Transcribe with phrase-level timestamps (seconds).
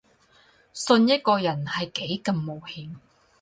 [0.73, 2.95] 信一個人係幾咁冒險